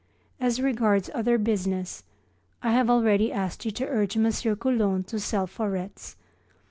As 0.39 0.59
regards 0.59 1.11
other 1.13 1.37
business, 1.37 2.03
I 2.63 2.71
have 2.71 2.89
already 2.89 3.31
asked 3.31 3.65
you 3.65 3.71
to 3.73 3.87
urge 3.87 4.17
M. 4.17 4.31
Coulon 4.55 5.03
to 5.03 5.19
sell 5.19 5.45
Foretz. 5.45 6.15